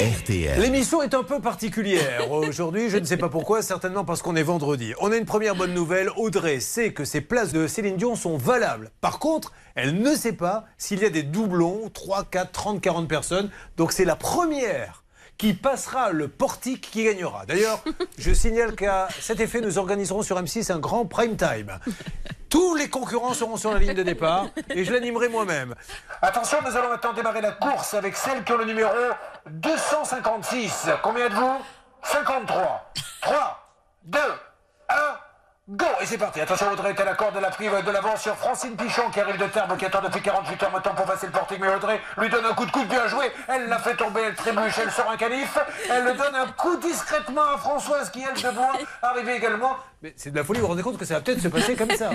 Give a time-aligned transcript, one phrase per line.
[0.00, 0.60] RTL.
[0.60, 4.42] L'émission est un peu particulière aujourd'hui, je ne sais pas pourquoi, certainement parce qu'on est
[4.42, 4.92] vendredi.
[5.00, 8.36] On a une première bonne nouvelle, Audrey sait que ses places de Céline Dion sont
[8.36, 8.90] valables.
[9.00, 13.08] Par contre, elle ne sait pas s'il y a des doublons, 3, 4, 30, 40
[13.08, 13.50] personnes.
[13.76, 15.04] Donc c'est la première
[15.40, 17.46] qui passera le portique qui gagnera.
[17.46, 17.82] D'ailleurs,
[18.18, 21.78] je signale qu'à cet effet, nous organiserons sur M6 un grand prime time.
[22.90, 25.74] Concurrents seront sur la ligne de départ et je l'animerai moi-même.
[26.20, 28.90] Attention, nous allons maintenant démarrer la course avec celle qui ont le numéro
[29.46, 30.88] 256.
[31.02, 31.58] Combien êtes-vous?
[32.02, 32.92] 53.
[33.20, 33.68] 3,
[34.04, 34.18] 2,
[34.88, 34.94] 1.
[35.72, 36.40] Go Et c'est parti.
[36.40, 39.20] Attention, Audrey est à la corde de la prive de l'avance sur Francine Pichon qui
[39.20, 41.58] arrive de Terme, qui attend depuis 48 heures maintenant pour passer le portique.
[41.60, 43.30] Mais Audrey lui donne un coup de coude bien joué.
[43.46, 45.56] Elle l'a fait tomber, elle trébuche, elle sort un canif.
[45.88, 48.66] Elle le donne un coup discrètement à Françoise qui, elle, debout,
[49.00, 49.76] arrive également.
[50.02, 51.76] Mais c'est de la folie, vous vous rendez compte que ça va peut-être se passer
[51.76, 52.10] comme ça